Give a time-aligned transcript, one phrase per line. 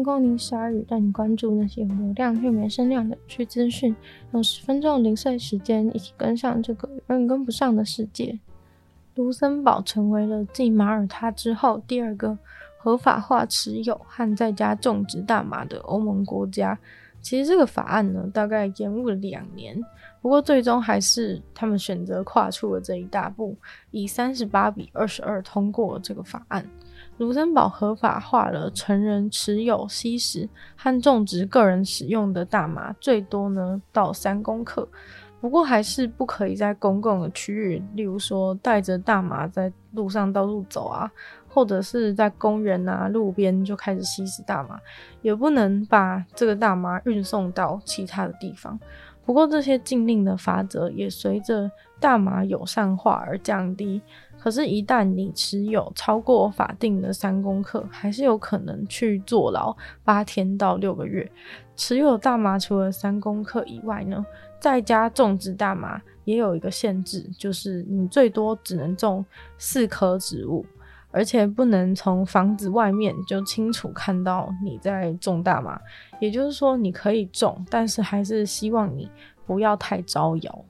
[0.00, 3.94] 迎光临鲨语，带你关注那些有流量却没声量的有趣资讯。
[4.32, 8.38] 用十分钟零碎时间，一起跟上这个永远跟不上的世界。
[9.16, 12.38] 卢森堡成为了继马耳他之后第二个
[12.78, 16.78] 合法化持有和在家种植大麻的欧盟国家。
[17.20, 19.78] 其实这个法案呢，大概延误了两年，
[20.22, 23.54] 不过最终还是他们选择跨出了这一大步，
[23.90, 26.64] 以三十八比二十二通过了这个法案。
[27.20, 34.88] 卢森堡合法化了成人持有、吸食和种植个人使用的大麻，最多呢到三公克。
[35.38, 41.10] 不过还是不可以在公共的区域，例如说带着大麻在路上到处走啊，
[41.46, 44.80] 或者是在公园啊、路边就开始吸食大麻，
[45.20, 48.80] 也不能把这个大麻运送到其他的地方。
[49.30, 51.70] 不过这些禁令的法则也随着
[52.00, 54.02] 大麻友善化而降低。
[54.36, 61.30] 可是，一旦你持有超过法定的三公克，还是有可能去坐牢八天到六个月。
[61.76, 64.26] 持有大麻除了三公克以外呢，
[64.58, 69.24] 在家种植大麻也有一个限制，就是你最多只能种
[69.58, 70.66] 四棵植物，
[71.12, 75.80] 而且不能从房子外面就清楚看到你在种大麻。
[76.20, 79.10] 也就是说，你可以种，但是还是希望你
[79.46, 80.64] 不要太招摇。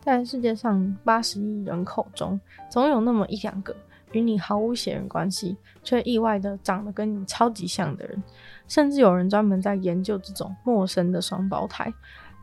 [0.00, 3.74] 在世界上八十亿人口中，总有那么一两个
[4.12, 8.22] 与你毫无血缘关系，却意外的长得跟你超级像的人。
[8.68, 11.92] 甚至有人专门在研究这种陌生的双胞胎。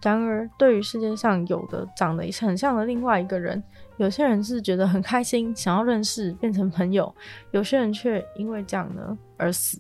[0.04, 3.64] 然而，对于世界上有的长得很像的另外一个人，
[3.98, 7.06] 有些人是觉得很开心，想要认识，变成朋友；
[7.52, 9.80] 有些人却因为这样呢而死。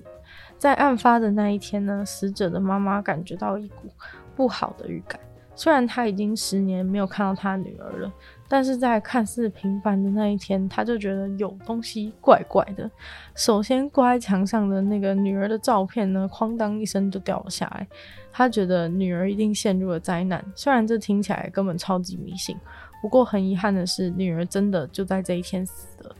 [0.57, 3.89] 在案发的那一天呢，死者的妈妈感觉到一股
[4.35, 5.19] 不好的预感。
[5.57, 8.11] 虽然他已经十年没有看到他女儿了，
[8.45, 12.89] 但是在看似平凡的那一天，他就觉得有东西怪怪的。
[13.35, 17.87] 首先挂在墙上的那个女儿的照片呢，哐当一声就掉了下来。
[18.33, 20.43] 他觉得女儿一定陷入了灾难。
[20.55, 22.57] 虽然这听起来根本超级迷信，
[23.05, 26.15] 不过很遗憾的是，女儿真的就在这一天死了。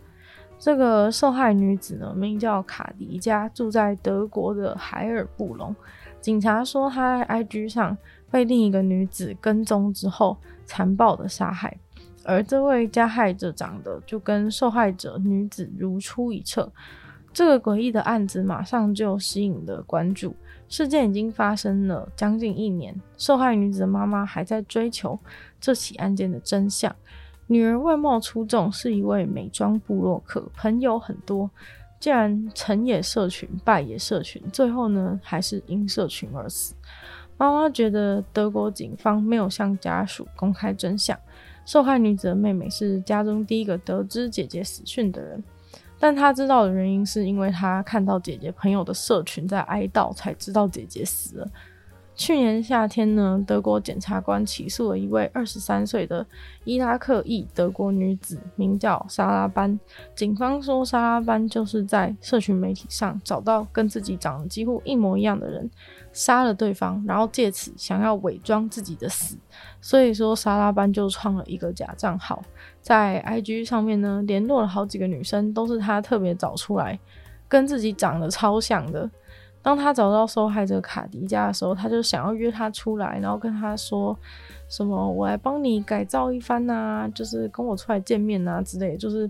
[0.59, 5.75] 这个受害女子呢，名叫卡迪加，住在德国的海尔布隆。
[6.21, 7.97] 警察说她在 IG 上。
[8.29, 11.75] 被另一个女子跟踪之后，残暴的杀害，
[12.23, 16.71] 而这位加害者长得就跟受害者女子如出一辙。
[17.35, 20.33] 这个诡异的案子马上就吸引了关注。
[20.69, 25.19] 事件已经发生了将近一年，受害女子的妈妈还在追求
[25.59, 26.95] 这起案件的真相。
[27.47, 31.51] 女儿外貌出众，是一位美妆部落客，朋友很多。
[31.99, 36.73] 既然成也社群，败也社群，最后呢，还是因社群而死。
[37.35, 41.19] 妈妈觉得德国警方没有向家属公开真相。
[41.65, 45.43] 受害女子的妹妹是家中第一个得知姐姐死讯的人，
[45.99, 51.47] 但他知道的原因是因为他看到姐姐朋友的社群在哀悼，才知道姐姐死了。
[52.17, 56.25] 去年夏天呢，德国检察官起诉了一位二十三岁的
[56.63, 59.77] 伊拉克裔德国女子，名叫莎拉班。
[60.15, 65.69] 警方说，莎拉班就是在社群媒体上找到跟自己长得几乎一模一样的人，
[66.13, 69.37] 杀了对方，然后借此想要伪装自己的死。
[69.81, 72.41] 所以说，莎拉班就创了一个假账号，
[72.85, 76.99] 在 IG 上面呢，联络了好几个女生，都是他特别找出来，
[77.47, 79.09] 跟自己长得超像的。
[79.65, 84.15] 当他找到受害者卡迪加的时候，他就想要约他出来，然后跟他说
[84.69, 89.27] 什么“我来帮你改造一番啊，就是跟我出来见面啊之类”，就是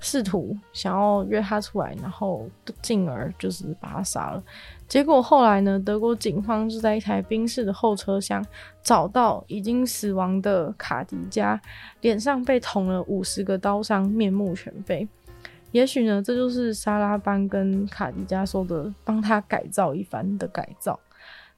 [0.00, 2.44] 试图想要约他出来，然后
[2.82, 4.42] 进而就是把他杀了。
[4.88, 8.44] 结果后来呢，德国警方就在一台宾士的后车厢
[8.82, 11.60] 找到已经死亡的卡迪加，
[12.00, 15.06] 脸上被捅了五十个刀伤，面目全非。
[15.76, 20.98] 也许呢，这就是莎拉班跟卡迪加说的“帮他改造一番”的改造。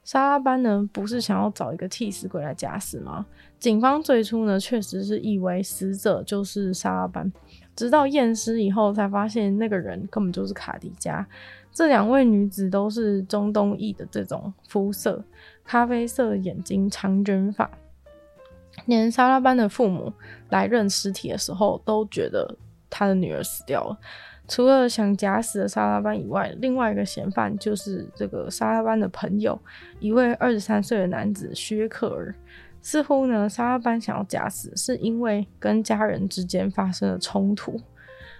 [0.03, 3.25] 莎拉班呢，不是想要找一个替死鬼来假死吗？
[3.59, 7.31] 警方最初呢，确实是以为死者就是莎拉班，
[7.77, 11.25] 直到验尸以后才发现那个人根本就是卡迪加。
[11.71, 15.23] 这两位女子都是中东裔的这种肤色，
[15.63, 17.71] 咖啡色眼睛，长卷发。
[18.85, 20.11] 连沙拉班的父母
[20.49, 22.57] 来认尸体的时候，都觉得。
[22.99, 23.97] 他的女儿死掉了。
[24.45, 29.57] 除了想假死的沙拉班以外，另外一个嫌犯就是这个沙拉班的朋友，
[29.99, 32.35] 一位二十三岁的男子薛克尔。
[32.81, 37.79] 似乎呢，沙拉班想要假死，是因为跟家人之间发生了冲突，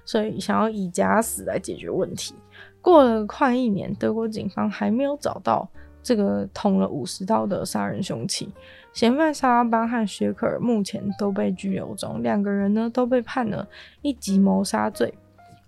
[0.04, 2.34] 所以想要以假死来解决问题。
[2.82, 5.70] 过了快一年，德国警方还没有找到
[6.02, 8.52] 这个捅了五十刀的杀人凶器。
[8.92, 13.68] 嫌犯沙拉班和雪克尔目前都被拘留中，两个人呢都被判了
[14.02, 15.14] 一级谋杀罪。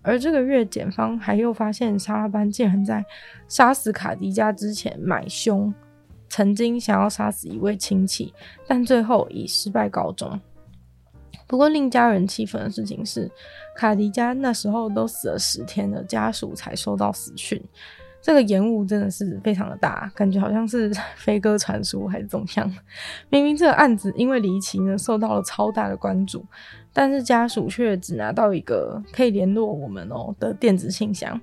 [0.01, 3.06] 而这个月，检方还又发现沙拉班竟然在
[3.48, 5.72] 杀死卡迪加之前买凶，
[6.28, 8.33] 曾经想要杀死一位亲戚，
[8.68, 10.42] 但最后以失败告终。
[11.45, 13.30] 不过令家人气愤的事情是，
[13.75, 17.62] 卡迪加那时候都死了十天了，家属才收到死讯。
[18.21, 22.71] 这个延误真的是非常的大，感觉好像是 飞鸽传书还是怎么样。
[23.29, 26.45] 明明这个案子因为离奇呢，受到了超大的关注，
[26.94, 31.39] 但是家属却只拿到一个可以联络我们哦的电子信箱，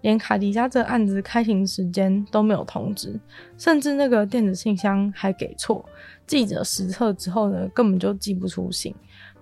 [0.00, 3.20] 连卡迪加这个案子开庭时间都没有通知，
[3.58, 5.84] 甚至那个电子信箱还给错，
[6.26, 8.94] 记者实测之后呢，根本就寄不出信。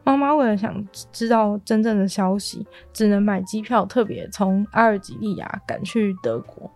[0.03, 6.69] 妈妈为了想知道真正的消息，只能买机票，特别从阿尔及利亚赶去德国。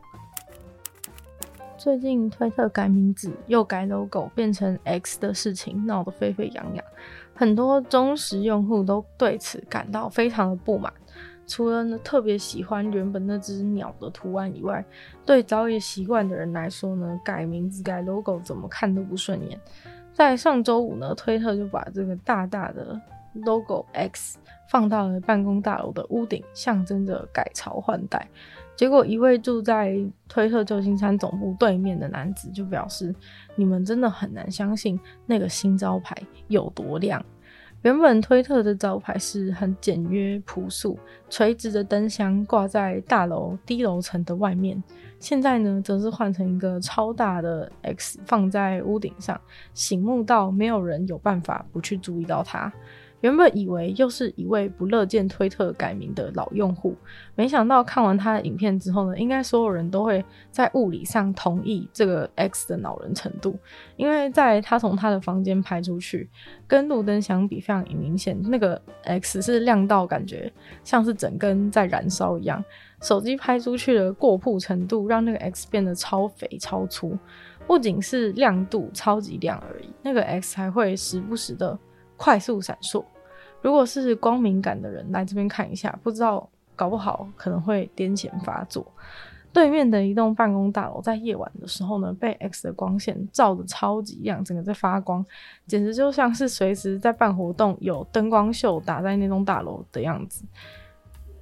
[1.77, 6.85] 最近推特改名字又改 logo 变成 X 的事情闹得沸沸扬扬，
[7.35, 10.93] 很多忠实用户都对此感到非常的不满。
[11.47, 14.83] 除了呢特别喜欢原本那只鸟的图案以外，
[15.27, 19.61] 对早已习惯的人来说呢，改名字改 logo 怎么看都不顺眼。
[20.13, 22.99] 在上周五呢，推特就把这个大大的
[23.45, 24.39] logo X
[24.71, 28.27] 放到了办公大楼的屋顶，象征着改朝换代。
[28.77, 29.97] 结果，一位住在
[30.29, 33.15] 推特旧金山总部对面的男子就表示
[33.55, 36.17] ：“你们真的很难相信那个新招牌
[36.49, 37.25] 有多亮。
[37.83, 40.99] 原本推特的招牌是很简约朴素，
[41.29, 44.83] 垂直的灯箱挂在大楼低楼层的外面，
[45.21, 49.41] 现在呢，则是换成一个超大的 X 放在屋顶上，
[49.73, 52.73] 醒目到没有人有办法不去注意到它。”
[53.25, 56.95] 原本以为又是一位不乐见推特改名的老用户，
[57.35, 63.59] 没想到看完他的影片之后呢，应该所有人都会在物理上同意这个 X 的恼人程度，
[63.97, 66.29] 因为在他从他的房间拍出去，
[66.67, 70.53] 跟路灯相比非常明显，那个 X 是亮到感觉
[70.85, 72.63] 像是整根在燃烧一样。
[73.01, 77.17] 手机拍出去的过曝程度让那个 X 变得超肥超粗，
[77.67, 81.79] 不仅是亮度超级亮而已，那个 X 还会时不时的
[82.19, 83.03] 快速闪烁。
[83.65, 86.47] 如果是光敏感的人来这边看一下，不知道
[86.77, 88.87] 搞不好可能会癫痫发作。
[89.55, 95.25] 对面的一栋办公大楼在夜晚的时候呢，被 X 的光线照得超级亮，整个在发光，
[95.67, 100.45] 简直就像是随时在办活动，有灯光秀打在那栋大楼的样子。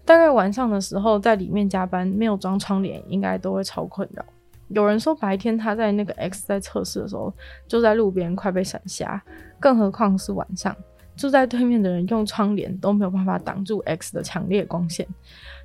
[0.05, 4.25] 大概晚上的时候在里面加班，没有装窗帘，应该都会超困扰。
[4.69, 7.35] 有人说白天他在那个 X 在测试的时候，
[7.67, 9.21] 就在路边快被闪瞎，
[9.59, 10.77] 更何况是晚上。
[11.17, 15.07] 住在对面的人用窗帘都没有办法挡住 X 的强烈光线。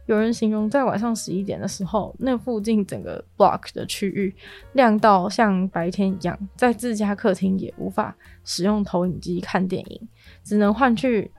[0.05, 4.33] 有人形容在晚上十一点的时候，那附近整个 block 的区域
[4.71, 8.15] 亮到像白天一样，在自家客厅也无法
[8.45, 10.07] 使用投影机看电影，
[10.45, 11.29] 只能换去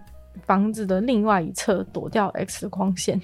[0.45, 3.19] 房子的另外一侧躲掉 X 的光线。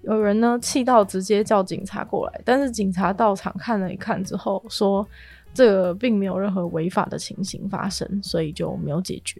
[0.00, 5.06] 有人呢气到直接叫警察过来，但是警察到场看了一看之后说，
[5.52, 9.38] 这并没有任何违法的情形发生，所以就没有解决。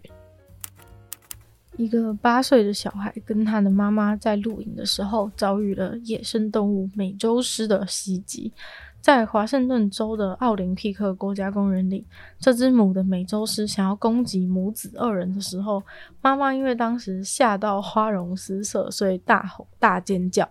[1.77, 8.51] 一个八岁的小孩跟他的妈妈在露营的时候，遭遇了野生动物美洲狮的袭击。
[8.99, 12.05] 在华盛顿州的奥林匹克国家公园里，
[12.37, 15.81] 这只母的美洲狮想要攻击母子二人的时候，
[16.21, 20.47] 妈妈因为当时吓到花容失色，所以大吼大尖叫，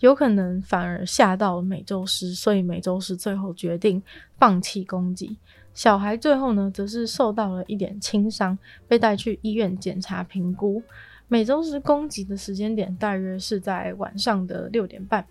[0.00, 4.02] 有可能反而吓到了美洲狮，所以美洲狮最后决定
[4.36, 5.36] 放弃攻击。
[5.74, 10.82] 小孩最后呢，则是受到了一点轻伤，被带去医院检查评估。
[11.28, 15.26] 美洲狮攻击的时间点大约是在晚上的六点半，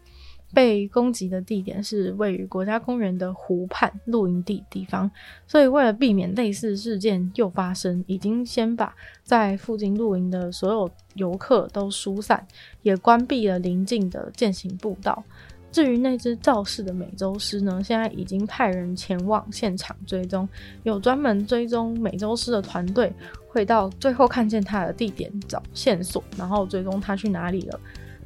[0.51, 5.11] 被攻击的地点是位于国家公园的湖畔露营地地方，
[5.45, 12.47] 所以为了避免类似事件又发生，已经先把在附近露营的所有游客都疏散，
[12.81, 15.23] 也关闭了邻近的健行步道。
[15.71, 20.47] 至于那只肇事的美洲狮呢，现在已经派人前往现场追踪，
[20.83, 23.13] 有专门追踪美洲狮的团队
[23.47, 27.79] 会到最后看见它的地点找线索，然后追踪它去哪里了。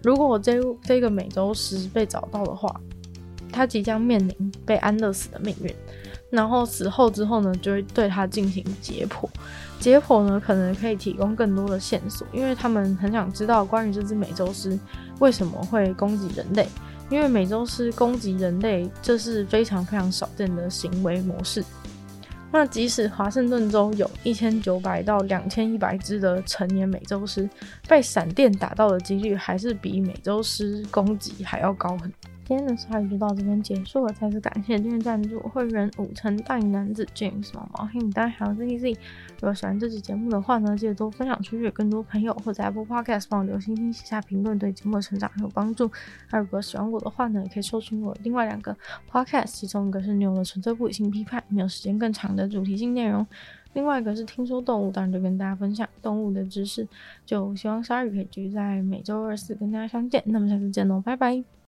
[0.04, 2.82] 如果这这个美洲狮被找到的话，
[3.52, 5.74] 它即将面临被安乐死的命运。
[6.32, 9.30] 然后死后之后呢，就会对它进行解剖，
[9.80, 14.78] 解剖呢可能可以提供更多的线索，因为他们很想知道关于这只美洲狮
[15.20, 16.68] 为什么会攻击人类。
[17.10, 21.64] 因为美洲狮攻击人类，这是非常非常少见的行为模式。
[22.52, 27.50] 那即使华盛顿州有一千九百到两千一百只的成年美洲狮，
[27.88, 38.92] 被闪电打到的几率还是比美洲狮攻击还要高很多今天的鲨鱼就到这边结束了，再次感谢今天赞助会员五成大龄男子 James 毛毛黑牡丹还有 ZZ。
[38.92, 45.92] 如果喜欢这期节目的话呢，记得多分享出去更多朋友，或者 Apple Podcast 帮我留星星、写下评论，对节目的成长很有帮助。
[46.32, 48.78] 那如果喜欢我的话呢，也可以收听我另外两个
[49.12, 53.26] Podcast，其中一个是牛的纯粹不理性批判，没有时间更长的主题性内容；
[53.74, 56.88] 另外一个是听说动物，当然就跟大家分享动物的知识。
[57.26, 61.55] 就希望鲨鱼可以继续在每周二四跟大家相见，那么下次见喽，拜拜。